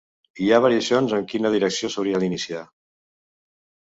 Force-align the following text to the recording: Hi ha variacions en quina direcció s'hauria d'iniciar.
Hi 0.43 0.47
ha 0.55 0.59
variacions 0.65 1.11
en 1.17 1.27
quina 1.33 1.51
direcció 1.55 1.91
s'hauria 1.97 2.21
d'iniciar. 2.23 2.63